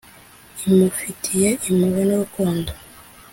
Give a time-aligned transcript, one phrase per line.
[0.67, 2.71] imufitiye impuhwe n’urukundo